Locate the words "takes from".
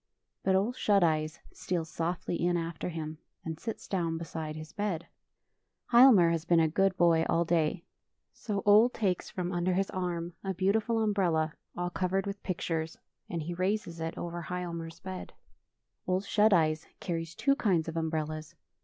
8.89-9.51